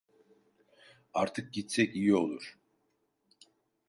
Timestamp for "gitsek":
1.53-1.95